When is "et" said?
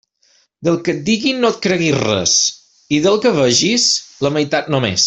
0.95-1.03, 1.55-1.59